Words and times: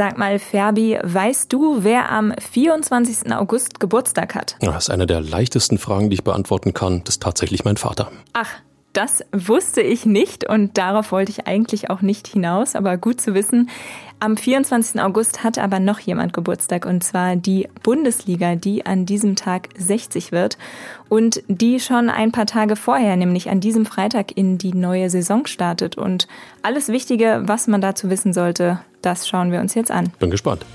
Sag 0.00 0.16
mal, 0.16 0.38
Ferbi, 0.38 0.98
weißt 1.02 1.52
du, 1.52 1.84
wer 1.84 2.10
am 2.10 2.32
24. 2.40 3.34
August 3.34 3.80
Geburtstag 3.80 4.34
hat? 4.34 4.56
Das 4.58 4.84
ist 4.84 4.88
eine 4.88 5.06
der 5.06 5.20
leichtesten 5.20 5.76
Fragen, 5.76 6.08
die 6.08 6.14
ich 6.14 6.24
beantworten 6.24 6.72
kann. 6.72 7.04
Das 7.04 7.16
ist 7.16 7.22
tatsächlich 7.22 7.66
mein 7.66 7.76
Vater. 7.76 8.10
Ach, 8.32 8.48
das 8.92 9.24
wusste 9.32 9.82
ich 9.82 10.04
nicht 10.04 10.48
und 10.48 10.76
darauf 10.76 11.12
wollte 11.12 11.30
ich 11.30 11.46
eigentlich 11.46 11.90
auch 11.90 12.02
nicht 12.02 12.26
hinaus, 12.26 12.74
aber 12.74 12.96
gut 12.96 13.20
zu 13.20 13.34
wissen. 13.34 13.70
Am 14.18 14.36
24. 14.36 15.00
August 15.00 15.44
hat 15.44 15.58
aber 15.58 15.80
noch 15.80 16.00
jemand 16.00 16.32
Geburtstag 16.32 16.84
und 16.84 17.02
zwar 17.02 17.36
die 17.36 17.68
Bundesliga, 17.82 18.56
die 18.56 18.84
an 18.84 19.06
diesem 19.06 19.36
Tag 19.36 19.68
60 19.78 20.32
wird 20.32 20.58
und 21.08 21.42
die 21.48 21.80
schon 21.80 22.10
ein 22.10 22.32
paar 22.32 22.46
Tage 22.46 22.76
vorher, 22.76 23.16
nämlich 23.16 23.48
an 23.48 23.60
diesem 23.60 23.86
Freitag 23.86 24.36
in 24.36 24.58
die 24.58 24.74
neue 24.74 25.08
Saison 25.08 25.46
startet. 25.46 25.96
Und 25.96 26.26
alles 26.62 26.88
Wichtige, 26.88 27.42
was 27.44 27.66
man 27.66 27.80
dazu 27.80 28.10
wissen 28.10 28.32
sollte, 28.32 28.80
das 29.02 29.28
schauen 29.28 29.52
wir 29.52 29.60
uns 29.60 29.74
jetzt 29.74 29.90
an. 29.90 30.12
Bin 30.18 30.30
gespannt. 30.30 30.66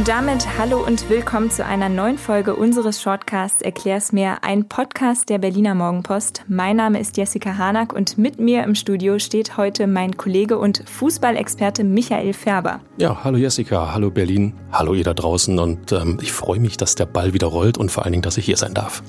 Und 0.00 0.08
damit 0.08 0.46
hallo 0.56 0.82
und 0.82 1.10
willkommen 1.10 1.50
zu 1.50 1.62
einer 1.62 1.90
neuen 1.90 2.16
Folge 2.16 2.56
unseres 2.56 3.02
Shortcasts 3.02 3.60
Erklär's 3.60 4.12
mir, 4.12 4.42
ein 4.42 4.66
Podcast 4.66 5.28
der 5.28 5.36
Berliner 5.36 5.74
Morgenpost. 5.74 6.46
Mein 6.48 6.76
Name 6.76 6.98
ist 6.98 7.18
Jessica 7.18 7.58
Hanack 7.58 7.92
und 7.92 8.16
mit 8.16 8.40
mir 8.40 8.64
im 8.64 8.74
Studio 8.74 9.18
steht 9.18 9.58
heute 9.58 9.86
mein 9.86 10.16
Kollege 10.16 10.56
und 10.56 10.84
Fußballexperte 10.88 11.84
Michael 11.84 12.32
Färber. 12.32 12.80
Ja, 12.96 13.22
hallo 13.24 13.36
Jessica, 13.36 13.92
hallo 13.92 14.10
Berlin, 14.10 14.54
hallo 14.72 14.94
ihr 14.94 15.04
da 15.04 15.12
draußen 15.12 15.58
und 15.58 15.92
ähm, 15.92 16.16
ich 16.22 16.32
freue 16.32 16.60
mich, 16.60 16.78
dass 16.78 16.94
der 16.94 17.04
Ball 17.04 17.34
wieder 17.34 17.48
rollt 17.48 17.76
und 17.76 17.90
vor 17.90 18.04
allen 18.04 18.12
Dingen, 18.12 18.22
dass 18.22 18.38
ich 18.38 18.46
hier 18.46 18.56
sein 18.56 18.72
darf. 18.72 19.02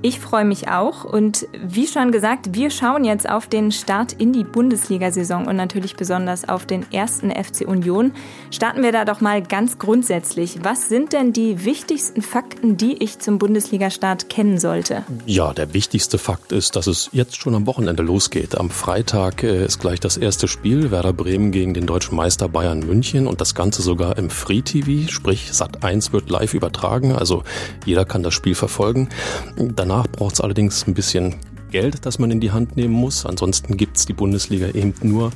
Ich 0.00 0.20
freue 0.20 0.44
mich 0.44 0.68
auch 0.68 1.02
und 1.02 1.48
wie 1.60 1.88
schon 1.88 2.12
gesagt, 2.12 2.54
wir 2.54 2.70
schauen 2.70 3.04
jetzt 3.04 3.28
auf 3.28 3.48
den 3.48 3.72
Start 3.72 4.12
in 4.12 4.32
die 4.32 4.44
Bundesliga-Saison 4.44 5.48
und 5.48 5.56
natürlich 5.56 5.96
besonders 5.96 6.48
auf 6.48 6.66
den 6.66 6.86
ersten 6.92 7.32
FC 7.32 7.66
Union. 7.66 8.12
Starten 8.52 8.84
wir 8.84 8.92
da 8.92 9.04
doch 9.04 9.20
mal 9.20 9.42
ganz 9.42 9.80
grundsätzlich. 9.80 10.60
Was 10.62 10.88
sind 10.88 11.12
denn 11.12 11.32
die 11.32 11.64
wichtigsten 11.64 12.22
Fakten, 12.22 12.76
die 12.76 13.02
ich 13.02 13.18
zum 13.18 13.40
Bundesliga-Start 13.40 14.28
kennen 14.28 14.60
sollte? 14.60 15.02
Ja, 15.26 15.52
der 15.52 15.74
wichtigste 15.74 16.18
Fakt 16.18 16.52
ist, 16.52 16.76
dass 16.76 16.86
es 16.86 17.10
jetzt 17.10 17.36
schon 17.36 17.56
am 17.56 17.66
Wochenende 17.66 18.04
losgeht. 18.04 18.56
Am 18.56 18.70
Freitag 18.70 19.42
äh, 19.42 19.64
ist 19.64 19.80
gleich 19.80 19.98
das 19.98 20.16
erste 20.16 20.46
Spiel, 20.46 20.92
Werder 20.92 21.12
Bremen 21.12 21.50
gegen 21.50 21.74
den 21.74 21.86
deutschen 21.86 22.14
Meister 22.14 22.48
Bayern 22.48 22.86
München 22.86 23.26
und 23.26 23.40
das 23.40 23.56
Ganze 23.56 23.82
sogar 23.82 24.16
im 24.16 24.30
Free 24.30 24.62
TV, 24.62 25.10
sprich 25.10 25.52
Sat 25.52 25.82
1 25.82 26.12
wird 26.12 26.30
live 26.30 26.54
übertragen, 26.54 27.16
also 27.16 27.42
jeder 27.84 28.04
kann 28.04 28.22
das 28.22 28.34
Spiel 28.34 28.54
verfolgen. 28.54 29.08
Dann 29.56 29.87
Danach 29.88 30.06
braucht 30.06 30.34
es 30.34 30.42
allerdings 30.42 30.86
ein 30.86 30.92
bisschen 30.92 31.36
Geld, 31.70 32.04
das 32.04 32.18
man 32.18 32.30
in 32.30 32.40
die 32.40 32.50
Hand 32.50 32.76
nehmen 32.76 32.92
muss. 32.92 33.24
Ansonsten 33.24 33.78
gibt 33.78 33.96
es 33.96 34.04
die 34.04 34.12
Bundesliga 34.12 34.68
eben 34.68 34.92
nur 35.00 35.30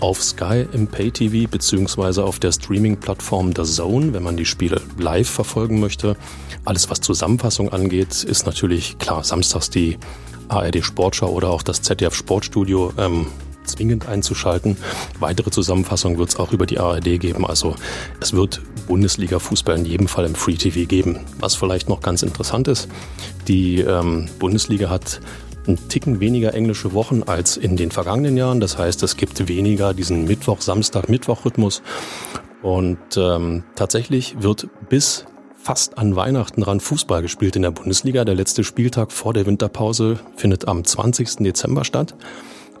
auf 0.00 0.22
Sky 0.22 0.64
im 0.72 0.86
Pay-TV 0.86 1.46
beziehungsweise 1.50 2.24
auf 2.24 2.38
der 2.38 2.52
Streaming-Plattform 2.52 3.52
The 3.54 3.64
Zone, 3.64 4.14
wenn 4.14 4.22
man 4.22 4.38
die 4.38 4.46
Spiele 4.46 4.80
live 4.96 5.28
verfolgen 5.28 5.78
möchte. 5.78 6.16
Alles, 6.64 6.88
was 6.88 7.02
Zusammenfassung 7.02 7.68
angeht, 7.68 8.24
ist 8.24 8.46
natürlich 8.46 8.96
klar 8.96 9.24
samstags 9.24 9.68
die 9.68 9.98
ARD 10.48 10.82
Sportschau 10.82 11.28
oder 11.28 11.50
auch 11.50 11.62
das 11.62 11.82
ZDF 11.82 12.14
Sportstudio 12.14 12.94
ähm, 12.96 13.26
zwingend 13.68 14.08
einzuschalten. 14.08 14.76
Weitere 15.20 15.50
Zusammenfassung 15.50 16.18
wird 16.18 16.30
es 16.30 16.36
auch 16.36 16.52
über 16.52 16.66
die 16.66 16.78
ARD 16.78 17.20
geben. 17.20 17.46
Also 17.46 17.76
es 18.20 18.32
wird 18.32 18.60
Bundesliga-Fußball 18.86 19.78
in 19.78 19.84
jedem 19.84 20.08
Fall 20.08 20.24
im 20.24 20.34
Free 20.34 20.54
TV 20.54 20.88
geben. 20.88 21.20
Was 21.38 21.54
vielleicht 21.54 21.88
noch 21.88 22.00
ganz 22.00 22.22
interessant 22.22 22.68
ist, 22.68 22.88
die 23.46 23.80
ähm, 23.80 24.28
Bundesliga 24.38 24.90
hat 24.90 25.20
einen 25.66 25.88
Ticken 25.88 26.20
weniger 26.20 26.54
englische 26.54 26.94
Wochen 26.94 27.22
als 27.22 27.56
in 27.56 27.76
den 27.76 27.90
vergangenen 27.90 28.36
Jahren. 28.36 28.60
Das 28.60 28.78
heißt, 28.78 29.02
es 29.02 29.16
gibt 29.16 29.48
weniger 29.48 29.94
diesen 29.94 30.24
Mittwoch, 30.24 30.60
Samstag, 30.60 31.08
Mittwoch-Rhythmus. 31.08 31.82
Und 32.62 32.98
ähm, 33.16 33.64
tatsächlich 33.76 34.42
wird 34.42 34.68
bis 34.88 35.26
fast 35.68 35.98
an 35.98 36.16
Weihnachten 36.16 36.62
ran 36.62 36.80
Fußball 36.80 37.22
gespielt 37.22 37.54
in 37.56 37.62
der 37.62 37.70
Bundesliga. 37.70 38.24
Der 38.24 38.34
letzte 38.34 38.64
Spieltag 38.64 39.12
vor 39.12 39.34
der 39.34 39.46
Winterpause 39.46 40.18
findet 40.36 40.66
am 40.66 40.84
20. 40.84 41.36
Dezember 41.40 41.84
statt. 41.84 42.14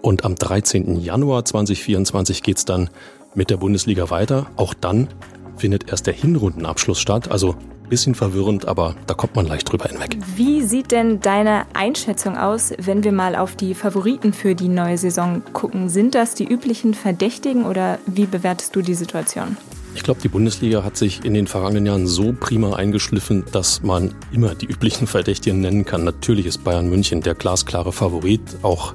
Und 0.02 0.24
am 0.24 0.34
13. 0.34 1.00
Januar 1.00 1.44
2024 1.44 2.42
geht's 2.42 2.64
dann 2.64 2.90
mit 3.34 3.50
der 3.50 3.56
Bundesliga 3.56 4.10
weiter. 4.10 4.46
Auch 4.56 4.74
dann 4.74 5.08
findet 5.56 5.90
erst 5.90 6.06
der 6.06 6.14
Hinrundenabschluss 6.14 7.00
statt. 7.00 7.30
Also 7.30 7.56
bisschen 7.88 8.14
verwirrend, 8.14 8.68
aber 8.68 8.94
da 9.06 9.14
kommt 9.14 9.34
man 9.34 9.46
leicht 9.46 9.70
drüber 9.70 9.86
hinweg. 9.86 10.18
Wie 10.36 10.62
sieht 10.62 10.90
denn 10.90 11.20
deine 11.20 11.64
Einschätzung 11.72 12.36
aus, 12.36 12.72
wenn 12.78 13.02
wir 13.02 13.12
mal 13.12 13.34
auf 13.34 13.56
die 13.56 13.74
Favoriten 13.74 14.32
für 14.32 14.54
die 14.54 14.68
neue 14.68 14.98
Saison 14.98 15.42
gucken? 15.52 15.88
Sind 15.88 16.14
das 16.14 16.34
die 16.34 16.44
üblichen 16.44 16.94
Verdächtigen 16.94 17.64
oder 17.64 17.98
wie 18.06 18.26
bewertest 18.26 18.76
du 18.76 18.82
die 18.82 18.94
Situation? 18.94 19.56
Ich 19.94 20.04
glaube, 20.04 20.20
die 20.20 20.28
Bundesliga 20.28 20.84
hat 20.84 20.96
sich 20.96 21.24
in 21.24 21.34
den 21.34 21.46
vergangenen 21.46 21.86
Jahren 21.86 22.06
so 22.06 22.32
prima 22.38 22.74
eingeschliffen, 22.74 23.44
dass 23.52 23.82
man 23.82 24.14
immer 24.30 24.54
die 24.54 24.66
üblichen 24.66 25.06
Verdächtigen 25.06 25.60
nennen 25.60 25.84
kann. 25.84 26.04
Natürlich 26.04 26.46
ist 26.46 26.62
Bayern 26.62 26.88
München 26.88 27.22
der 27.22 27.34
glasklare 27.34 27.90
Favorit, 27.90 28.42
auch 28.62 28.94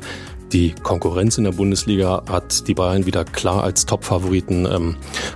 die 0.54 0.74
Konkurrenz 0.84 1.38
in 1.38 1.44
der 1.46 1.52
Bundesliga 1.52 2.24
hat 2.30 2.68
die 2.68 2.76
Bayern 2.76 3.06
wieder 3.06 3.26
klar 3.26 3.64
als 3.64 3.86
Top-Favoriten 3.86 4.66
ähm, 4.66 4.96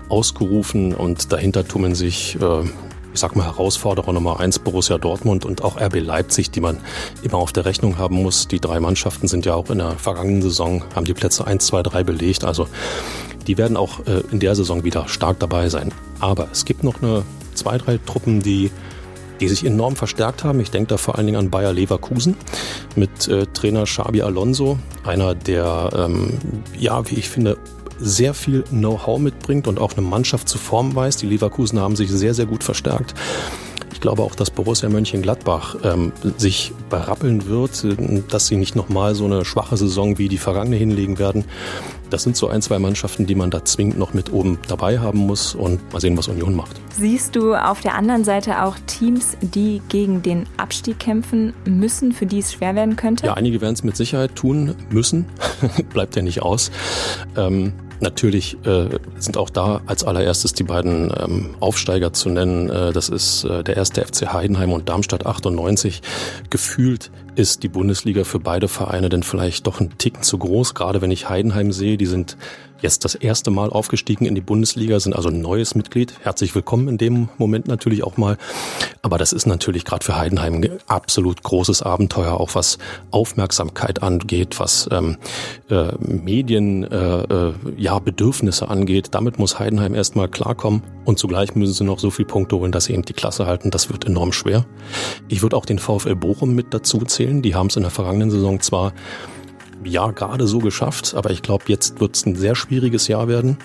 ausgerufen 0.09 0.94
und 0.94 1.31
dahinter 1.33 1.67
tummeln 1.67 1.95
sich, 1.95 2.38
äh, 2.39 2.61
ich 2.61 3.19
sag 3.19 3.35
mal, 3.35 3.45
Herausforderer 3.45 4.13
Nummer 4.13 4.39
eins 4.39 4.59
Borussia 4.59 5.00
Dortmund 5.00 5.44
und 5.44 5.63
auch 5.63 5.81
RB 5.81 6.00
Leipzig, 6.01 6.51
die 6.51 6.61
man 6.61 6.77
immer 7.23 7.39
auf 7.39 7.51
der 7.51 7.66
Rechnung 7.66 7.97
haben 7.97 8.22
muss. 8.22 8.47
Die 8.47 8.59
drei 8.59 8.79
Mannschaften 8.79 9.27
sind 9.27 9.45
ja 9.45 9.56
auch 9.56 9.72
in 9.72 9.79
der 9.79 9.91
vergangenen 9.94 10.44
Saison, 10.44 10.83
haben 10.95 11.06
die 11.06 11.16
Plätze 11.16 11.47
eins, 11.47 11.66
zwei, 11.66 11.81
drei 11.81 12.03
belegt. 12.03 12.44
Also 12.44 12.67
die 13.47 13.57
werden 13.57 13.75
auch 13.75 14.06
äh, 14.06 14.22
in 14.31 14.39
der 14.39 14.53
Saison 14.53 14.83
wieder 14.83 15.07
stark 15.07 15.39
dabei 15.39 15.69
sein. 15.69 15.91
Aber 16.19 16.47
es 16.51 16.63
gibt 16.63 16.83
noch 16.83 17.01
eine 17.01 17.23
zwei, 17.56 17.79
drei 17.79 17.97
Truppen, 17.97 18.44
die 18.44 18.69
die 19.40 19.48
sich 19.48 19.66
enorm 19.66 19.96
verstärkt 19.96 20.44
haben. 20.44 20.59
Ich 20.59 20.72
denke 20.72 20.88
da 20.88 20.98
vor 20.98 21.16
allen 21.18 21.28
Dingen 21.28 21.40
an 21.40 21.50
Bayer 21.50 21.74
Leverkusen 21.74 22.36
mit 22.96 23.28
äh, 23.28 23.46
Trainer 23.48 23.84
Xabi 23.84 24.22
Alonso, 24.22 24.78
einer 25.03 25.36
der, 25.36 25.90
ähm, 25.96 26.38
ja, 26.78 27.09
wie 27.09 27.16
ich 27.16 27.30
finde, 27.30 27.58
sehr 28.00 28.34
viel 28.34 28.64
Know-how 28.64 29.20
mitbringt 29.20 29.68
und 29.68 29.80
auch 29.80 29.94
eine 29.94 30.06
Mannschaft 30.06 30.48
zu 30.48 30.58
formen 30.58 30.96
weiß. 30.96 31.18
Die 31.18 31.28
Leverkusen 31.28 31.80
haben 31.80 31.96
sich 31.96 32.12
sehr, 32.12 32.34
sehr 32.34 32.46
gut 32.46 32.64
verstärkt. 32.64 33.14
Ich 34.07 34.09
glaube 34.09 34.23
auch, 34.23 34.35
dass 34.35 34.51
Borussia 34.51 34.88
Mönchengladbach 34.88 35.75
ähm, 35.84 36.13
sich 36.38 36.72
berappeln 36.90 37.47
wird, 37.47 37.85
dass 38.31 38.47
sie 38.47 38.56
nicht 38.56 38.73
nochmal 38.73 39.16
so 39.16 39.25
eine 39.25 39.44
schwache 39.44 39.75
Saison 39.75 40.18
wie 40.18 40.29
die 40.29 40.38
vergangene 40.38 40.78
hinlegen 40.78 41.19
werden. 41.19 41.44
Das 42.09 42.23
sind 42.23 42.38
so 42.38 42.47
ein, 42.47 42.62
zwei 42.62 42.79
Mannschaften, 42.79 43.25
die 43.25 43.35
man 43.35 43.51
da 43.51 43.66
zwingend 43.66 44.00
noch 44.00 44.13
mit 44.13 44.31
oben 44.31 44.59
dabei 44.69 45.00
haben 45.00 45.19
muss 45.19 45.56
und 45.56 45.91
mal 45.91 46.00
sehen, 46.00 46.18
was 46.18 46.29
Union 46.29 46.56
macht. 46.56 46.79
Siehst 46.97 47.35
du 47.35 47.53
auf 47.53 47.81
der 47.81 47.95
anderen 47.95 48.23
Seite 48.23 48.63
auch 48.63 48.78
Teams, 48.88 49.35
die 49.41 49.81
gegen 49.90 50.22
den 50.22 50.45
Abstieg 50.56 51.00
kämpfen 51.00 51.53
müssen, 51.66 52.13
für 52.13 52.25
die 52.25 52.39
es 52.39 52.53
schwer 52.53 52.75
werden 52.75 52.95
könnte? 52.95 53.25
Ja, 53.25 53.34
einige 53.34 53.59
werden 53.59 53.74
es 53.74 53.84
mit 53.84 53.97
Sicherheit 53.97 54.35
tun 54.35 54.74
müssen. 54.89 55.25
Bleibt 55.91 56.16
ja 56.16 56.22
nicht 56.22 56.41
aus. 56.41 56.72
Ähm, 57.35 57.74
Natürlich 58.00 58.58
äh, 58.66 58.90
sind 59.18 59.38
auch 59.38 59.50
da 59.50 59.81
als 59.85 60.03
allererstes 60.03 60.53
die 60.53 60.63
beiden 60.63 61.12
ähm, 61.19 61.56
Aufsteiger 61.59 62.13
zu 62.13 62.30
nennen. 62.30 62.69
Äh, 62.69 62.94
das 62.94 63.09
ist 63.09 63.44
äh, 63.44 63.63
der 63.63 63.78
erste 63.78 64.06
FC 64.06 64.31
Heidenheim 64.34 64.72
und 64.72 64.88
Darmstadt 64.88 65.25
98. 65.25 66.02
Gefühlt 66.50 67.12
ist 67.36 67.63
die 67.63 67.69
Bundesliga 67.69 68.24
für 68.24 68.40
beide 68.40 68.68
Vereine 68.68 69.09
denn 69.09 69.24
vielleicht 69.24 69.68
doch 69.68 69.80
ein 69.80 69.97
Ticken 69.97 70.24
zu 70.24 70.38
groß. 70.38 70.75
Gerade 70.75 71.02
wenn 71.02 71.12
ich 71.12 71.30
Heidenheim 71.30 71.72
sehe, 71.72 71.97
die 71.97 72.06
sind 72.06 72.38
jetzt 72.81 73.05
das 73.05 73.15
erste 73.15 73.51
Mal 73.51 73.69
aufgestiegen 73.69 74.25
in 74.25 74.35
die 74.35 74.41
Bundesliga, 74.41 74.99
sind 74.99 75.15
also 75.15 75.29
ein 75.29 75.41
neues 75.41 75.75
Mitglied. 75.75 76.13
Herzlich 76.21 76.53
willkommen 76.55 76.88
in 76.88 76.97
dem 76.97 77.29
Moment 77.38 77.67
natürlich 77.67 78.03
auch 78.03 78.17
mal. 78.17 78.38
Aber 79.01 79.17
das 79.17 79.33
ist 79.33 79.45
natürlich 79.45 79.85
gerade 79.85 80.05
für 80.05 80.18
Heidenheim 80.18 80.56
ein 80.56 80.69
absolut 80.88 81.44
großes 81.44 81.81
Abenteuer, 81.81 82.39
auch 82.39 82.56
was 82.56 82.77
Aufmerksamkeit 83.12 84.03
angeht, 84.03 84.59
was 84.59 84.88
ähm, 84.91 85.18
äh, 85.69 85.94
Medien, 86.00 86.83
äh, 86.83 87.21
äh, 87.21 87.53
ja, 87.77 88.00
Bedürfnisse 88.00 88.69
angeht. 88.69 89.09
Damit 89.12 89.39
muss 89.39 89.59
Heidenheim 89.59 89.95
erstmal 89.95 90.27
klarkommen 90.27 90.83
und 91.06 91.19
zugleich 91.19 91.56
müssen 91.56 91.73
sie 91.73 91.83
noch 91.83 92.00
so 92.00 92.12
viel 92.12 92.25
Punkte 92.25 92.57
holen, 92.57 92.71
dass 92.71 92.85
sie 92.85 92.94
eben 92.94 93.03
die 93.03 93.13
Klasse 93.13 93.45
halten. 93.45 93.71
Das 93.71 93.89
wird 93.89 94.06
enorm 94.06 94.33
schwer. 94.33 94.65
Ich 95.27 95.41
würde 95.41 95.56
auch 95.56 95.65
den 95.65 95.80
VfL 95.80 96.15
Bochum 96.15 96.53
mit 96.53 96.73
dazu 96.73 97.00
zählen. 97.00 97.41
Die 97.41 97.56
haben 97.56 97.68
es 97.68 97.75
in 97.75 97.83
der 97.83 97.91
vergangenen 97.91 98.30
Saison 98.30 98.59
zwar 98.59 98.94
ja 99.83 100.12
gerade 100.12 100.47
so 100.47 100.59
geschafft, 100.59 101.13
aber 101.15 101.31
ich 101.31 101.41
glaube, 101.41 101.65
jetzt 101.68 102.00
wird 102.00 102.15
es 102.15 102.25
ein 102.25 102.35
sehr 102.35 102.56
schwieriges 102.56 103.07
Jahr 103.07 103.27
werden. 103.27 103.57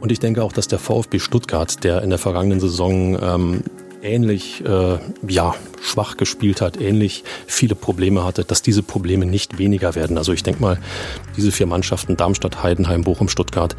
Und 0.00 0.10
ich 0.10 0.18
denke 0.18 0.42
auch, 0.42 0.52
dass 0.52 0.66
der 0.68 0.78
VfB 0.78 1.18
Stuttgart, 1.18 1.84
der 1.84 2.02
in 2.02 2.10
der 2.10 2.18
vergangenen 2.18 2.58
Saison 2.58 3.18
ähm, 3.20 3.62
ähnlich 4.02 4.64
äh, 4.64 4.98
ja, 5.28 5.54
schwach 5.82 6.16
gespielt 6.16 6.60
hat, 6.60 6.80
ähnlich 6.80 7.24
viele 7.46 7.74
Probleme 7.74 8.24
hatte, 8.24 8.44
dass 8.44 8.62
diese 8.62 8.82
Probleme 8.82 9.26
nicht 9.26 9.58
weniger 9.58 9.94
werden. 9.94 10.16
Also 10.16 10.32
ich 10.32 10.42
denke 10.42 10.62
mal, 10.62 10.78
diese 11.36 11.52
vier 11.52 11.66
Mannschaften, 11.66 12.16
Darmstadt, 12.16 12.62
Heidenheim, 12.62 13.04
Bochum, 13.04 13.28
Stuttgart, 13.28 13.76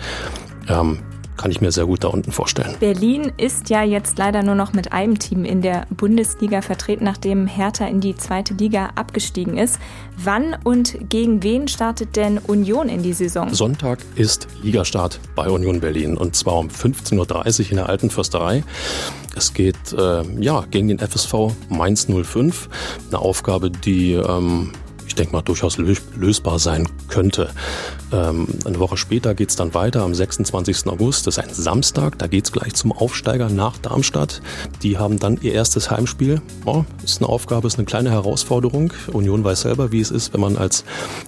ähm, 0.67 0.99
kann 1.41 1.49
ich 1.49 1.59
mir 1.59 1.71
sehr 1.71 1.88
gut 1.88 2.03
da 2.03 2.09
unten 2.09 2.31
vorstellen. 2.31 2.75
Berlin 2.79 3.31
ist 3.38 3.71
ja 3.71 3.83
jetzt 3.83 4.19
leider 4.19 4.43
nur 4.43 4.53
noch 4.53 4.73
mit 4.73 4.93
einem 4.93 5.17
Team 5.17 5.43
in 5.43 5.63
der 5.63 5.88
Bundesliga 5.89 6.61
vertreten, 6.61 7.03
nachdem 7.03 7.47
Hertha 7.47 7.88
in 7.88 7.99
die 7.99 8.15
zweite 8.15 8.53
Liga 8.53 8.91
abgestiegen 8.93 9.57
ist. 9.57 9.79
Wann 10.17 10.55
und 10.63 11.09
gegen 11.09 11.41
wen 11.41 11.67
startet 11.67 12.15
denn 12.15 12.38
Union 12.38 12.89
in 12.89 13.01
die 13.01 13.13
Saison? 13.13 13.51
Sonntag 13.53 13.99
ist 14.15 14.47
Ligastart 14.61 15.19
bei 15.35 15.49
Union 15.49 15.79
Berlin 15.79 16.15
und 16.15 16.35
zwar 16.35 16.57
um 16.57 16.67
15.30 16.67 17.17
Uhr 17.65 17.69
in 17.71 17.77
der 17.77 17.89
Alten 17.89 18.11
Försterei. 18.11 18.63
Es 19.35 19.55
geht 19.55 19.94
äh, 19.94 20.23
ja 20.39 20.63
gegen 20.69 20.89
den 20.89 20.99
FSV 20.99 21.33
Mainz 21.69 22.07
05, 22.07 22.69
eine 23.07 23.19
Aufgabe, 23.19 23.71
die 23.71 24.13
ähm, 24.13 24.73
ich 25.11 25.15
denke 25.15 25.33
mal, 25.33 25.41
durchaus 25.41 25.77
lösbar 25.77 26.57
sein 26.57 26.87
könnte. 27.09 27.49
Ähm, 28.13 28.47
eine 28.63 28.79
Woche 28.79 28.95
später 28.95 29.35
geht 29.35 29.49
es 29.49 29.57
dann 29.57 29.73
weiter 29.73 30.03
am 30.03 30.15
26. 30.15 30.87
August. 30.87 31.27
Das 31.27 31.37
ist 31.37 31.43
ein 31.43 31.53
Samstag. 31.53 32.17
Da 32.17 32.27
geht 32.27 32.45
es 32.45 32.53
gleich 32.53 32.75
zum 32.75 32.93
Aufsteiger 32.93 33.49
nach 33.49 33.77
Darmstadt. 33.77 34.41
Die 34.83 34.97
haben 34.97 35.19
dann 35.19 35.37
ihr 35.41 35.53
erstes 35.53 35.91
Heimspiel. 35.91 36.41
Oh, 36.65 36.85
ist 37.03 37.21
eine 37.21 37.27
Aufgabe, 37.27 37.67
ist 37.67 37.77
eine 37.77 37.85
kleine 37.85 38.09
Herausforderung. 38.11 38.93
Union 39.11 39.43
weiß 39.43 39.61
selber, 39.61 39.91
wie 39.91 39.99
es 39.99 40.11
ist, 40.11 40.33
wenn 40.33 40.39
man 40.39 40.55
als 40.55 40.85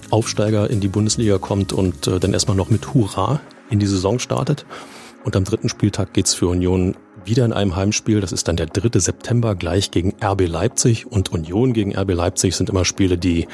Aufsteiger 0.08 0.70
in 0.70 0.80
die 0.80 0.88
Bundesliga 0.88 1.36
kommt 1.36 1.74
und 1.74 2.06
äh, 2.06 2.18
dann 2.18 2.32
erstmal 2.32 2.56
noch 2.56 2.70
mit 2.70 2.94
Hurra 2.94 3.40
in 3.68 3.80
die 3.80 3.86
Saison 3.86 4.18
startet. 4.18 4.64
Und 5.24 5.36
am 5.36 5.44
dritten 5.44 5.68
Spieltag 5.68 6.14
geht 6.14 6.26
es 6.26 6.34
für 6.34 6.48
Union 6.48 6.96
wieder 7.26 7.44
in 7.44 7.52
einem 7.52 7.76
Heimspiel. 7.76 8.20
Das 8.20 8.32
ist 8.32 8.48
dann 8.48 8.56
der 8.56 8.66
3. 8.66 8.98
September 8.98 9.54
gleich 9.54 9.90
gegen 9.90 10.14
RB 10.22 10.46
Leipzig 10.46 11.06
und 11.06 11.32
Union 11.32 11.72
gegen 11.72 11.96
RB 11.96 12.12
Leipzig 12.12 12.56
sind 12.56 12.70
immer 12.70 12.84
Spiele, 12.84 13.18
die 13.18 13.46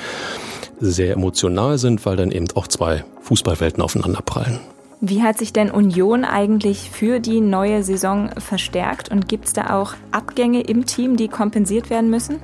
sehr 0.81 1.13
emotional 1.13 1.79
sind, 1.79 2.05
weil 2.07 2.17
dann 2.17 2.31
eben 2.31 2.47
auch 2.55 2.67
zwei 2.67 3.05
Fußballwelten 3.23 3.83
aufeinanderprallen. 3.83 4.61
Wie 5.03 5.23
hat 5.23 5.39
sich 5.39 5.55
denn 5.55 5.71
Union 5.71 6.27
eigentlich 6.27 6.91
für 6.91 7.21
die 7.21 7.41
neue 7.41 7.83
Saison 7.83 8.29
verstärkt 8.37 9.11
und 9.11 9.29
gibt 9.29 9.47
es 9.47 9.55
da 9.55 9.81
auch 9.81 9.95
Abgänge 10.11 10.61
im 10.61 10.85
Team, 10.85 11.17
die 11.17 11.29
kompensiert 11.29 11.89
werden 11.89 12.11
müssen? 12.11 12.37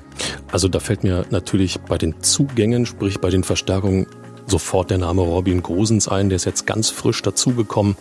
Also 0.50 0.66
da 0.68 0.80
fällt 0.80 1.04
mir 1.04 1.26
natürlich 1.28 1.78
bei 1.80 1.98
den 1.98 2.22
Zugängen, 2.22 2.86
sprich 2.86 3.20
bei 3.20 3.28
den 3.28 3.44
Verstärkungen 3.44 4.06
sofort 4.46 4.90
der 4.90 4.98
Name 4.98 5.22
Robin 5.22 5.62
Grosens 5.62 6.08
ein. 6.08 6.28
Der 6.28 6.36
ist 6.36 6.44
jetzt 6.44 6.66
ganz 6.66 6.90
frisch 6.90 7.22
dazugekommen 7.22 7.96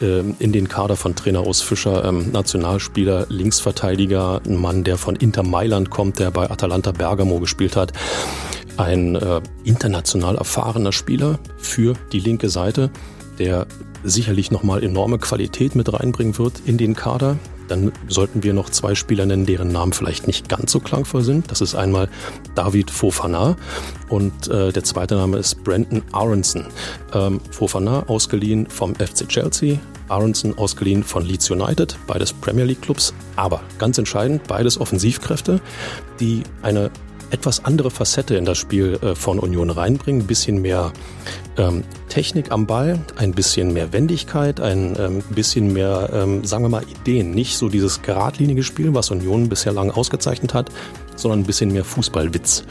äh, 0.00 0.20
in 0.38 0.52
den 0.52 0.68
Kader 0.68 0.96
von 0.96 1.14
Trainer 1.14 1.46
Urs 1.46 1.60
Fischer, 1.60 2.04
ähm, 2.04 2.30
Nationalspieler, 2.32 3.26
Linksverteidiger, 3.28 4.40
ein 4.46 4.56
Mann, 4.56 4.84
der 4.84 4.96
von 4.96 5.16
Inter 5.16 5.42
Mailand 5.42 5.90
kommt, 5.90 6.18
der 6.18 6.30
bei 6.30 6.50
Atalanta 6.50 6.92
Bergamo 6.92 7.40
gespielt 7.40 7.76
hat. 7.76 7.92
Ein 8.76 9.16
äh, 9.16 9.40
international 9.64 10.36
erfahrener 10.36 10.92
Spieler 10.92 11.38
für 11.58 11.94
die 12.12 12.20
linke 12.20 12.48
Seite, 12.48 12.90
der 13.38 13.66
sicherlich 14.02 14.50
nochmal 14.50 14.82
enorme 14.82 15.18
Qualität 15.18 15.74
mit 15.74 15.92
reinbringen 15.92 16.38
wird 16.38 16.62
in 16.64 16.78
den 16.78 16.94
Kader. 16.94 17.36
Dann 17.72 17.90
sollten 18.06 18.42
wir 18.42 18.52
noch 18.52 18.68
zwei 18.68 18.94
Spieler 18.94 19.24
nennen, 19.24 19.46
deren 19.46 19.72
Namen 19.72 19.94
vielleicht 19.94 20.26
nicht 20.26 20.46
ganz 20.46 20.72
so 20.72 20.78
klangvoll 20.78 21.22
sind. 21.22 21.50
Das 21.50 21.62
ist 21.62 21.74
einmal 21.74 22.10
David 22.54 22.90
Fofana 22.90 23.56
und 24.10 24.46
äh, 24.48 24.72
der 24.72 24.84
zweite 24.84 25.14
Name 25.14 25.38
ist 25.38 25.64
Brandon 25.64 26.02
Aronson. 26.12 26.66
Ähm, 27.14 27.40
Fofana 27.50 28.02
ausgeliehen 28.08 28.66
vom 28.66 28.94
FC 28.94 29.26
Chelsea, 29.26 29.78
Aronson 30.08 30.58
ausgeliehen 30.58 31.02
von 31.02 31.24
Leeds 31.24 31.50
United, 31.50 31.96
beides 32.06 32.34
Premier 32.34 32.64
League 32.64 32.82
Clubs. 32.82 33.14
Aber 33.36 33.62
ganz 33.78 33.96
entscheidend, 33.96 34.46
beides 34.46 34.78
Offensivkräfte, 34.78 35.62
die 36.20 36.42
eine 36.60 36.90
etwas 37.30 37.64
andere 37.64 37.90
Facette 37.90 38.36
in 38.36 38.44
das 38.44 38.58
Spiel 38.58 38.98
äh, 39.00 39.14
von 39.14 39.38
Union 39.38 39.70
reinbringen. 39.70 40.20
Ein 40.20 40.26
bisschen 40.26 40.60
mehr 40.60 40.92
ähm, 41.56 41.84
Technik 42.08 42.50
am 42.50 42.66
Ball, 42.66 42.98
ein 43.16 43.32
bisschen 43.32 43.72
mehr 43.72 43.92
Wendigkeit, 43.92 44.60
ein 44.60 44.96
ähm, 44.98 45.22
bisschen 45.30 45.72
mehr, 45.72 46.10
ähm, 46.12 46.44
sagen 46.44 46.64
wir 46.64 46.68
mal, 46.68 46.82
Ideen. 46.84 47.32
Nicht 47.32 47.56
so 47.56 47.68
dieses 47.68 48.02
geradlinige 48.02 48.62
Spiel, 48.62 48.94
was 48.94 49.10
Union 49.10 49.48
bisher 49.48 49.72
lang 49.72 49.90
ausgezeichnet 49.90 50.54
hat, 50.54 50.70
sondern 51.16 51.40
ein 51.40 51.46
bisschen 51.46 51.72
mehr 51.72 51.84
Fußballwitz. 51.84 52.64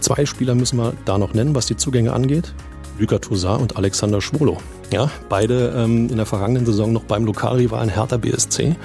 Zwei 0.00 0.26
Spieler 0.26 0.54
müssen 0.54 0.78
wir 0.78 0.92
da 1.04 1.18
noch 1.18 1.34
nennen, 1.34 1.54
was 1.54 1.66
die 1.66 1.76
Zugänge 1.76 2.12
angeht. 2.12 2.52
Luka 2.98 3.18
Toussaint 3.18 3.60
und 3.60 3.76
Alexander 3.76 4.20
Schwolo. 4.20 4.58
Ja, 4.90 5.10
beide 5.28 5.74
ähm, 5.76 6.08
in 6.08 6.16
der 6.16 6.26
vergangenen 6.26 6.64
Saison 6.64 6.92
noch 6.92 7.04
beim 7.04 7.24
Lokalrivalen 7.24 7.90
Hertha 7.90 8.16
BSC. 8.16 8.76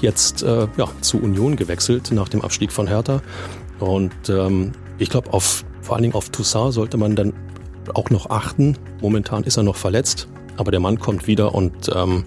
Jetzt 0.00 0.42
äh, 0.42 0.66
ja, 0.76 0.88
zu 1.00 1.18
Union 1.18 1.56
gewechselt 1.56 2.10
nach 2.12 2.28
dem 2.28 2.42
Abstieg 2.42 2.72
von 2.72 2.86
Hertha. 2.86 3.22
Und 3.78 4.12
ähm, 4.28 4.72
ich 4.98 5.08
glaube, 5.08 5.32
auf 5.32 5.64
vor 5.80 5.96
allen 5.96 6.02
Dingen 6.02 6.14
auf 6.14 6.28
Toussaint 6.28 6.74
sollte 6.74 6.98
man 6.98 7.16
dann 7.16 7.32
auch 7.94 8.10
noch 8.10 8.30
achten. 8.30 8.76
Momentan 9.00 9.44
ist 9.44 9.56
er 9.56 9.62
noch 9.62 9.76
verletzt, 9.76 10.28
aber 10.56 10.70
der 10.70 10.80
Mann 10.80 10.98
kommt 10.98 11.26
wieder 11.26 11.54
und 11.54 11.90
ähm, 11.94 12.24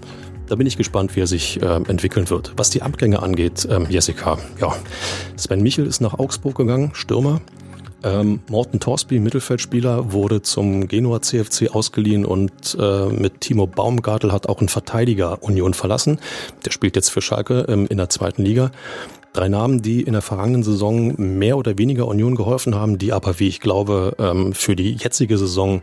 da 0.48 0.56
bin 0.56 0.66
ich 0.66 0.76
gespannt, 0.76 1.16
wie 1.16 1.20
er 1.20 1.26
sich 1.26 1.62
äh, 1.62 1.76
entwickeln 1.76 2.28
wird. 2.28 2.52
Was 2.56 2.70
die 2.70 2.82
Abgänge 2.82 3.22
angeht, 3.22 3.66
ähm, 3.70 3.86
Jessica, 3.88 4.38
ja, 4.60 4.74
Sven 5.36 5.62
Michel 5.62 5.86
ist 5.86 6.00
nach 6.00 6.18
Augsburg 6.18 6.56
gegangen, 6.56 6.90
Stürmer. 6.94 7.40
Ähm, 8.04 8.40
Morten 8.50 8.80
Torsby, 8.80 9.20
Mittelfeldspieler, 9.20 10.12
wurde 10.12 10.42
zum 10.42 10.88
Genua 10.88 11.22
CFC 11.22 11.70
ausgeliehen 11.72 12.24
und 12.24 12.76
äh, 12.78 13.06
mit 13.06 13.40
Timo 13.40 13.66
Baumgartel 13.66 14.32
hat 14.32 14.48
auch 14.48 14.60
ein 14.60 14.68
Verteidiger 14.68 15.42
Union 15.42 15.72
verlassen. 15.72 16.18
Der 16.64 16.72
spielt 16.72 16.96
jetzt 16.96 17.10
für 17.10 17.22
Schalke 17.22 17.66
ähm, 17.68 17.86
in 17.88 17.98
der 17.98 18.08
zweiten 18.08 18.42
Liga. 18.42 18.72
Drei 19.32 19.48
Namen, 19.48 19.80
die 19.80 20.02
in 20.02 20.12
der 20.12 20.20
vergangenen 20.20 20.62
Saison 20.62 21.14
mehr 21.16 21.56
oder 21.56 21.78
weniger 21.78 22.06
Union 22.06 22.34
geholfen 22.34 22.74
haben, 22.74 22.98
die 22.98 23.12
aber, 23.12 23.38
wie 23.40 23.48
ich 23.48 23.60
glaube, 23.60 24.14
ähm, 24.18 24.52
für 24.52 24.76
die 24.76 24.92
jetzige 24.92 25.38
Saison 25.38 25.80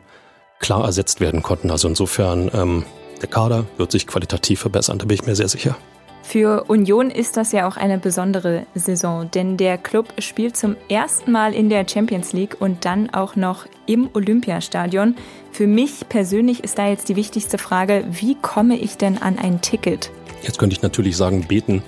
klar 0.59 0.85
ersetzt 0.85 1.19
werden 1.19 1.41
konnten. 1.41 1.71
Also 1.71 1.87
insofern, 1.87 2.51
ähm, 2.53 2.83
der 3.21 3.29
Kader 3.29 3.65
wird 3.77 3.91
sich 3.91 4.05
qualitativ 4.05 4.59
verbessern, 4.59 4.99
da 4.99 5.05
bin 5.05 5.15
ich 5.15 5.25
mir 5.25 5.35
sehr 5.35 5.47
sicher. 5.47 5.75
Für 6.21 6.65
Union 6.67 7.09
ist 7.09 7.37
das 7.37 7.51
ja 7.53 7.67
auch 7.67 7.75
eine 7.75 7.97
besondere 7.97 8.67
Saison, 8.75 9.31
denn 9.31 9.57
der 9.57 9.79
Club 9.79 10.13
spielt 10.19 10.55
zum 10.55 10.75
ersten 10.87 11.31
Mal 11.31 11.55
in 11.55 11.69
der 11.69 11.87
Champions 11.89 12.33
League 12.33 12.57
und 12.59 12.85
dann 12.85 13.09
auch 13.09 13.35
noch 13.35 13.65
im 13.87 14.11
Olympiastadion. 14.13 15.15
Für 15.51 15.65
mich 15.65 16.07
persönlich 16.07 16.63
ist 16.63 16.77
da 16.77 16.87
jetzt 16.87 17.09
die 17.09 17.15
wichtigste 17.15 17.57
Frage, 17.57 18.05
wie 18.11 18.35
komme 18.35 18.77
ich 18.77 18.95
denn 18.95 19.17
an 19.17 19.39
ein 19.39 19.61
Ticket? 19.61 20.11
Jetzt 20.43 20.57
könnte 20.57 20.73
ich 20.75 20.81
natürlich 20.81 21.17
sagen, 21.17 21.45
beten, 21.47 21.83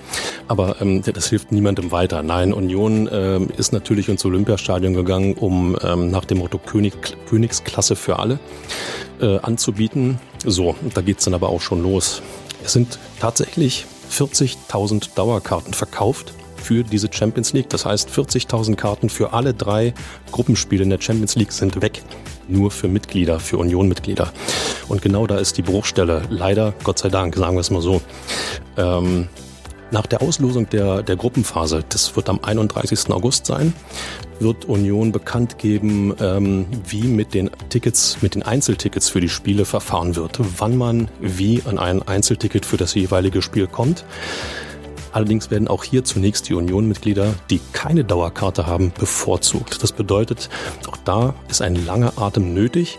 aber 0.48 0.80
ähm, 0.80 1.02
das 1.02 1.28
hilft 1.28 1.52
niemandem 1.52 1.90
weiter. 1.90 2.22
Nein, 2.22 2.52
Union 2.52 3.08
ähm, 3.10 3.48
ist 3.56 3.72
natürlich 3.72 4.08
ins 4.08 4.24
Olympiastadion 4.24 4.94
gegangen, 4.94 5.34
um 5.34 5.76
ähm, 5.82 6.10
nach 6.10 6.24
dem 6.24 6.38
Motto 6.38 6.58
König, 6.58 6.94
Königsklasse 7.28 7.96
für 7.96 8.18
alle 8.18 8.38
äh, 9.20 9.38
anzubieten. 9.38 10.18
So, 10.44 10.74
da 10.94 11.00
geht's 11.00 11.24
dann 11.24 11.34
aber 11.34 11.48
auch 11.48 11.60
schon 11.60 11.82
los. 11.82 12.22
Es 12.64 12.72
sind 12.72 12.98
tatsächlich 13.20 13.86
40.000 14.10 15.14
Dauerkarten 15.14 15.72
verkauft 15.72 16.34
für 16.56 16.84
diese 16.84 17.08
Champions 17.10 17.52
League. 17.52 17.68
Das 17.70 17.84
heißt, 17.84 18.10
40.000 18.10 18.76
Karten 18.76 19.08
für 19.08 19.32
alle 19.32 19.54
drei 19.54 19.94
Gruppenspiele 20.30 20.84
in 20.84 20.90
der 20.90 21.00
Champions 21.00 21.34
League 21.36 21.52
sind 21.52 21.80
weg. 21.82 22.02
Nur 22.48 22.70
für 22.70 22.88
Mitglieder, 22.88 23.40
für 23.40 23.58
Union-Mitglieder. 23.58 24.32
Und 24.88 25.02
genau 25.02 25.26
da 25.26 25.38
ist 25.38 25.56
die 25.58 25.62
Bruchstelle. 25.62 26.22
Leider, 26.30 26.74
Gott 26.84 26.98
sei 26.98 27.08
Dank, 27.08 27.36
sagen 27.36 27.56
wir 27.56 27.60
es 27.60 27.70
mal 27.70 27.82
so. 27.82 28.00
Ähm, 28.76 29.28
nach 29.92 30.06
der 30.06 30.22
Auslosung 30.22 30.68
der, 30.70 31.02
der 31.02 31.16
Gruppenphase, 31.16 31.84
das 31.88 32.16
wird 32.16 32.30
am 32.30 32.40
31. 32.42 33.10
August 33.10 33.44
sein, 33.44 33.74
wird 34.40 34.64
Union 34.64 35.12
bekannt 35.12 35.58
geben, 35.58 36.14
ähm, 36.18 36.66
wie 36.86 37.02
mit 37.02 37.34
den 37.34 37.50
Tickets, 37.68 38.16
mit 38.22 38.34
den 38.34 38.42
Einzeltickets 38.42 39.10
für 39.10 39.20
die 39.20 39.28
Spiele 39.28 39.66
verfahren 39.66 40.16
wird, 40.16 40.38
wann 40.58 40.76
man 40.78 41.08
wie 41.20 41.62
an 41.66 41.78
ein 41.78 42.02
Einzelticket 42.02 42.64
für 42.64 42.78
das 42.78 42.94
jeweilige 42.94 43.42
Spiel 43.42 43.66
kommt. 43.66 44.04
Allerdings 45.12 45.50
werden 45.50 45.68
auch 45.68 45.84
hier 45.84 46.04
zunächst 46.04 46.48
die 46.48 46.54
Union-Mitglieder, 46.54 47.34
die 47.50 47.60
keine 47.74 48.02
Dauerkarte 48.02 48.66
haben, 48.66 48.92
bevorzugt. 48.98 49.82
Das 49.82 49.92
bedeutet, 49.92 50.48
auch 50.88 50.96
da 51.04 51.34
ist 51.50 51.60
ein 51.60 51.84
langer 51.84 52.14
Atem 52.16 52.54
nötig, 52.54 52.98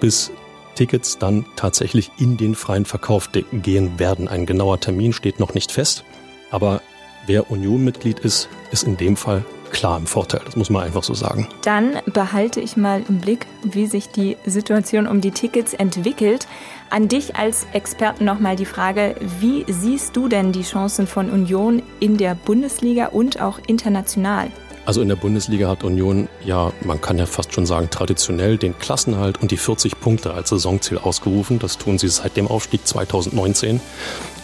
bis 0.00 0.32
Tickets 0.74 1.18
dann 1.18 1.44
tatsächlich 1.56 2.10
in 2.18 2.36
den 2.36 2.54
freien 2.54 2.84
Verkauf 2.84 3.30
gehen 3.52 3.98
werden. 3.98 4.28
Ein 4.28 4.46
genauer 4.46 4.80
Termin 4.80 5.12
steht 5.12 5.40
noch 5.40 5.54
nicht 5.54 5.72
fest, 5.72 6.04
aber 6.50 6.82
wer 7.26 7.50
Union-Mitglied 7.50 8.20
ist, 8.20 8.48
ist 8.70 8.84
in 8.84 8.96
dem 8.96 9.16
Fall 9.16 9.44
klar 9.72 9.96
im 9.96 10.06
Vorteil. 10.06 10.42
Das 10.44 10.54
muss 10.54 10.70
man 10.70 10.82
einfach 10.82 11.02
so 11.02 11.14
sagen. 11.14 11.48
Dann 11.62 11.98
behalte 12.06 12.60
ich 12.60 12.76
mal 12.76 13.02
im 13.08 13.18
Blick, 13.18 13.46
wie 13.64 13.86
sich 13.86 14.10
die 14.10 14.36
Situation 14.44 15.06
um 15.06 15.20
die 15.20 15.30
Tickets 15.30 15.74
entwickelt. 15.74 16.46
An 16.90 17.08
dich 17.08 17.36
als 17.36 17.66
Experten 17.72 18.24
nochmal 18.24 18.54
die 18.54 18.66
Frage, 18.66 19.16
wie 19.40 19.64
siehst 19.66 20.14
du 20.14 20.28
denn 20.28 20.52
die 20.52 20.62
Chancen 20.62 21.06
von 21.06 21.30
Union 21.30 21.82
in 22.00 22.18
der 22.18 22.34
Bundesliga 22.34 23.06
und 23.06 23.40
auch 23.40 23.58
international? 23.66 24.50
Also 24.84 25.00
in 25.00 25.08
der 25.08 25.16
Bundesliga 25.16 25.68
hat 25.68 25.84
Union 25.84 26.28
ja, 26.44 26.72
man 26.82 27.00
kann 27.00 27.16
ja 27.16 27.26
fast 27.26 27.54
schon 27.54 27.66
sagen, 27.66 27.88
traditionell 27.90 28.58
den 28.58 28.76
Klassenhalt 28.78 29.40
und 29.40 29.52
die 29.52 29.56
40 29.56 30.00
Punkte 30.00 30.34
als 30.34 30.48
Saisonziel 30.48 30.98
ausgerufen. 30.98 31.60
Das 31.60 31.78
tun 31.78 31.98
sie 31.98 32.08
seit 32.08 32.36
dem 32.36 32.48
Aufstieg 32.48 32.84
2019. 32.86 33.80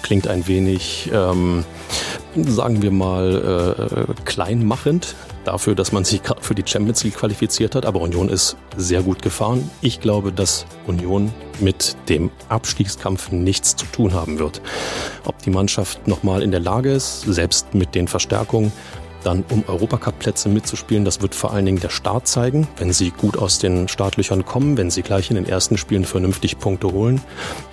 Klingt 0.02 0.28
ein 0.28 0.46
wenig, 0.46 1.10
ähm, 1.12 1.64
sagen 2.36 2.82
wir 2.82 2.92
mal, 2.92 4.06
äh, 4.08 4.22
kleinmachend 4.24 5.16
dafür, 5.44 5.74
dass 5.74 5.90
man 5.90 6.04
sich 6.04 6.20
für 6.40 6.54
die 6.54 6.62
Champions 6.64 7.02
League 7.02 7.16
qualifiziert 7.16 7.74
hat, 7.74 7.84
aber 7.84 8.00
Union 8.00 8.28
ist 8.28 8.56
sehr 8.76 9.02
gut 9.02 9.22
gefahren. 9.22 9.68
Ich 9.80 9.98
glaube, 9.98 10.30
dass 10.30 10.66
Union 10.86 11.32
mit 11.58 11.96
dem 12.08 12.30
Abstiegskampf 12.48 13.32
nichts 13.32 13.74
zu 13.74 13.86
tun 13.86 14.14
haben 14.14 14.38
wird. 14.38 14.60
Ob 15.24 15.42
die 15.42 15.50
Mannschaft 15.50 16.06
nochmal 16.06 16.42
in 16.42 16.52
der 16.52 16.60
Lage 16.60 16.92
ist, 16.92 17.22
selbst 17.22 17.74
mit 17.74 17.96
den 17.96 18.06
Verstärkungen, 18.06 18.72
dann 19.28 19.44
um 19.50 19.62
Europacup-Plätze 19.66 20.48
mitzuspielen, 20.48 21.04
das 21.04 21.20
wird 21.20 21.34
vor 21.34 21.52
allen 21.52 21.66
Dingen 21.66 21.80
der 21.80 21.90
Start 21.90 22.26
zeigen. 22.26 22.66
Wenn 22.78 22.94
sie 22.94 23.10
gut 23.10 23.36
aus 23.36 23.58
den 23.58 23.86
Startlöchern 23.86 24.46
kommen, 24.46 24.78
wenn 24.78 24.90
sie 24.90 25.02
gleich 25.02 25.28
in 25.28 25.36
den 25.36 25.44
ersten 25.44 25.76
Spielen 25.76 26.06
vernünftig 26.06 26.58
Punkte 26.58 26.88
holen, 26.88 27.20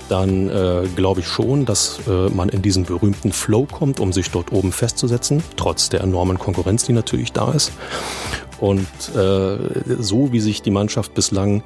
dann 0.10 0.50
äh, 0.50 0.86
glaube 0.98 1.22
ich 1.22 1.28
schon, 1.28 1.66
dass 1.66 2.00
äh, 2.08 2.30
man 2.30 2.50
in 2.50 2.62
diesen 2.62 2.84
berühmten 2.84 3.32
Flow 3.32 3.66
kommt, 3.72 4.02
um 4.02 4.12
sich 4.12 4.32
dort 4.32 4.52
oben 4.52 4.74
festzusetzen, 4.74 5.42
trotz 5.56 5.88
der 5.88 6.02
enormen 6.02 6.38
Konkurrenz, 6.38 6.84
die 6.84 6.94
natürlich 6.94 7.32
da 7.32 7.54
ist. 7.54 7.72
Und 8.60 8.88
äh, 9.16 9.58
so 10.00 10.34
wie 10.34 10.42
sich 10.42 10.62
die 10.62 10.72
Mannschaft 10.72 11.14
bislang 11.14 11.64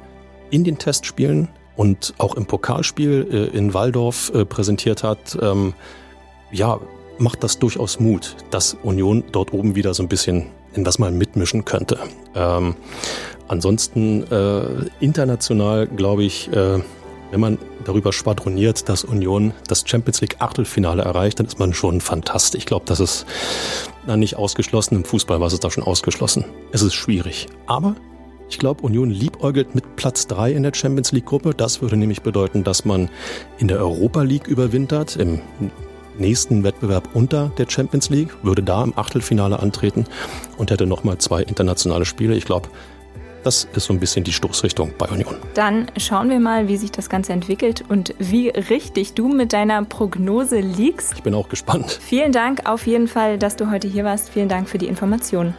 in 0.50 0.62
den 0.62 0.78
Testspielen 0.78 1.48
und 1.74 2.14
auch 2.18 2.36
im 2.36 2.46
Pokalspiel 2.46 3.26
äh, 3.52 3.56
in 3.56 3.74
Waldorf 3.74 4.30
äh, 4.34 4.44
präsentiert 4.44 5.02
hat, 5.02 5.36
ähm, 5.42 5.74
ja, 6.52 6.78
macht 7.20 7.44
das 7.44 7.58
durchaus 7.58 8.00
Mut, 8.00 8.36
dass 8.50 8.76
Union 8.82 9.24
dort 9.30 9.52
oben 9.52 9.74
wieder 9.74 9.94
so 9.94 10.02
ein 10.02 10.08
bisschen 10.08 10.46
in 10.72 10.84
das 10.84 10.98
mal 10.98 11.10
mitmischen 11.10 11.64
könnte. 11.64 11.98
Ähm, 12.34 12.74
ansonsten 13.48 14.24
äh, 14.30 14.62
international 15.00 15.86
glaube 15.86 16.24
ich, 16.24 16.50
äh, 16.52 16.80
wenn 17.30 17.40
man 17.40 17.58
darüber 17.84 18.12
schwadroniert, 18.12 18.88
dass 18.88 19.04
Union 19.04 19.52
das 19.68 19.84
Champions 19.86 20.20
League 20.20 20.36
Achtelfinale 20.40 21.02
erreicht, 21.02 21.38
dann 21.38 21.46
ist 21.46 21.58
man 21.58 21.72
schon 21.74 22.00
fantastisch. 22.00 22.58
Ich 22.58 22.66
glaube, 22.66 22.86
das 22.86 22.98
ist 22.98 23.26
na, 24.06 24.16
nicht 24.16 24.36
ausgeschlossen. 24.36 24.96
Im 24.96 25.04
Fußball 25.04 25.40
war 25.40 25.46
es 25.46 25.60
da 25.60 25.70
schon 25.70 25.84
ausgeschlossen. 25.84 26.44
Es 26.72 26.82
ist 26.82 26.94
schwierig. 26.94 27.46
Aber 27.66 27.94
ich 28.48 28.58
glaube, 28.58 28.82
Union 28.82 29.10
liebäugelt 29.10 29.76
mit 29.76 29.94
Platz 29.94 30.26
drei 30.26 30.50
in 30.52 30.64
der 30.64 30.74
Champions 30.74 31.12
League 31.12 31.26
Gruppe. 31.26 31.54
Das 31.54 31.82
würde 31.82 31.96
nämlich 31.96 32.22
bedeuten, 32.22 32.64
dass 32.64 32.84
man 32.84 33.08
in 33.58 33.68
der 33.68 33.78
Europa 33.78 34.22
League 34.22 34.48
überwintert, 34.48 35.14
im 35.14 35.40
nächsten 36.18 36.64
Wettbewerb 36.64 37.08
unter 37.14 37.50
der 37.58 37.66
Champions 37.68 38.10
League, 38.10 38.30
würde 38.42 38.62
da 38.62 38.82
im 38.82 38.96
Achtelfinale 38.96 39.58
antreten 39.58 40.04
und 40.58 40.70
hätte 40.70 40.86
nochmal 40.86 41.18
zwei 41.18 41.42
internationale 41.42 42.04
Spiele. 42.04 42.34
Ich 42.34 42.44
glaube, 42.44 42.68
das 43.42 43.68
ist 43.74 43.86
so 43.86 43.92
ein 43.92 44.00
bisschen 44.00 44.24
die 44.24 44.32
Stoßrichtung 44.32 44.92
bei 44.98 45.08
Union. 45.08 45.36
Dann 45.54 45.86
schauen 45.96 46.28
wir 46.30 46.40
mal, 46.40 46.68
wie 46.68 46.76
sich 46.76 46.90
das 46.90 47.08
Ganze 47.08 47.32
entwickelt 47.32 47.84
und 47.88 48.14
wie 48.18 48.48
richtig 48.48 49.14
du 49.14 49.28
mit 49.28 49.52
deiner 49.52 49.82
Prognose 49.84 50.60
liegst. 50.60 51.14
Ich 51.14 51.22
bin 51.22 51.34
auch 51.34 51.48
gespannt. 51.48 51.98
Vielen 52.02 52.32
Dank 52.32 52.68
auf 52.68 52.86
jeden 52.86 53.08
Fall, 53.08 53.38
dass 53.38 53.56
du 53.56 53.70
heute 53.70 53.88
hier 53.88 54.04
warst. 54.04 54.28
Vielen 54.30 54.48
Dank 54.48 54.68
für 54.68 54.78
die 54.78 54.86
Informationen. 54.86 55.54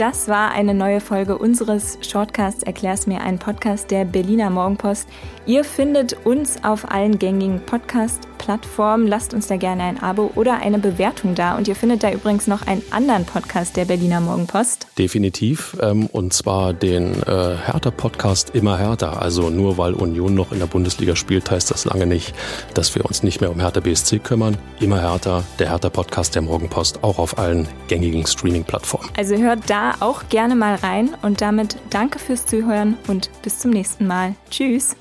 Das 0.00 0.28
war 0.28 0.52
eine 0.52 0.72
neue 0.72 1.02
Folge 1.02 1.36
unseres 1.36 1.98
Shortcasts 2.00 2.62
Erklär's 2.62 3.06
mir, 3.06 3.20
ein 3.20 3.38
Podcast 3.38 3.90
der 3.90 4.06
Berliner 4.06 4.48
Morgenpost. 4.48 5.06
Ihr 5.44 5.62
findet 5.62 6.24
uns 6.24 6.64
auf 6.64 6.90
allen 6.90 7.18
gängigen 7.18 7.60
Podcast-Plattformen. 7.60 9.06
Lasst 9.06 9.34
uns 9.34 9.48
da 9.48 9.58
gerne 9.58 9.82
ein 9.82 10.02
Abo 10.02 10.30
oder 10.36 10.56
eine 10.56 10.78
Bewertung 10.78 11.34
da. 11.34 11.54
Und 11.54 11.68
ihr 11.68 11.76
findet 11.76 12.02
da 12.02 12.10
übrigens 12.12 12.46
noch 12.46 12.66
einen 12.66 12.82
anderen 12.90 13.26
Podcast 13.26 13.76
der 13.76 13.84
Berliner 13.84 14.22
Morgenpost. 14.22 14.86
Definitiv. 14.96 15.76
Ähm, 15.82 16.06
und 16.06 16.32
zwar 16.32 16.72
den 16.72 17.22
äh, 17.24 17.56
Hertha-Podcast 17.56 18.54
Immer 18.54 18.78
Härter. 18.78 19.20
Also 19.20 19.50
nur 19.50 19.76
weil 19.76 19.92
Union 19.92 20.34
noch 20.34 20.52
in 20.52 20.60
der 20.60 20.66
Bundesliga 20.66 21.14
spielt, 21.14 21.50
heißt 21.50 21.70
das 21.70 21.84
lange 21.84 22.06
nicht, 22.06 22.34
dass 22.72 22.94
wir 22.94 23.04
uns 23.04 23.22
nicht 23.22 23.42
mehr 23.42 23.50
um 23.50 23.60
Hertha 23.60 23.80
BSC 23.80 24.20
kümmern. 24.20 24.56
Immer 24.78 25.02
Härter, 25.02 25.44
der 25.58 25.68
Hertha-Podcast 25.68 26.36
der 26.36 26.42
Morgenpost, 26.42 27.04
auch 27.04 27.18
auf 27.18 27.38
allen 27.38 27.68
gängigen 27.88 28.26
Streaming-Plattformen. 28.26 29.10
Also 29.18 29.36
hört 29.36 29.68
auch 30.00 30.28
gerne 30.28 30.54
mal 30.54 30.74
rein 30.76 31.16
und 31.22 31.40
damit 31.40 31.76
danke 31.90 32.18
fürs 32.18 32.46
Zuhören 32.46 32.96
und 33.08 33.30
bis 33.42 33.58
zum 33.58 33.70
nächsten 33.70 34.06
Mal. 34.06 34.34
Tschüss. 34.50 34.96